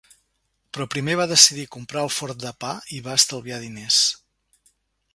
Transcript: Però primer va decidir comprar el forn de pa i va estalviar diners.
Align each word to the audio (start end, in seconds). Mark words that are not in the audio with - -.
Però 0.77 0.87
primer 0.93 1.17
va 1.19 1.27
decidir 1.33 1.67
comprar 1.77 2.03
el 2.05 2.11
forn 2.17 2.41
de 2.47 2.57
pa 2.65 2.75
i 2.99 3.05
va 3.11 3.21
estalviar 3.21 3.63
diners. 3.67 4.05